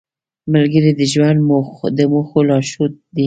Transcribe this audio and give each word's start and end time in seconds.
ملګری 0.53 0.91
د 0.99 1.01
ژوند 1.13 1.39
د 1.97 1.99
موخو 2.11 2.39
لارښود 2.47 2.93
دی 3.15 3.19